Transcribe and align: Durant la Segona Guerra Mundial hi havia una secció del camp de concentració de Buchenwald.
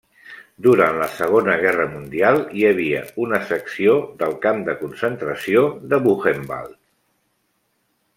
Durant 0.67 0.95
la 0.99 1.07
Segona 1.17 1.57
Guerra 1.63 1.83
Mundial 1.91 2.39
hi 2.61 2.65
havia 2.69 3.01
una 3.25 3.41
secció 3.49 3.93
del 4.23 4.33
camp 4.47 4.63
de 4.71 4.75
concentració 4.81 5.63
de 5.93 6.01
Buchenwald. 6.07 6.75